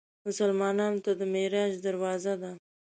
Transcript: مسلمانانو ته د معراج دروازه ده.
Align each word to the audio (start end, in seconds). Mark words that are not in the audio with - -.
مسلمانانو 0.25 0.99
ته 1.05 1.11
د 1.19 1.21
معراج 1.33 1.73
دروازه 1.85 2.33
ده. 2.41 2.51